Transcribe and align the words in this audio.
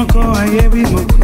moko 0.00 0.20
ayebi 0.40 0.82
moko. 0.92 1.19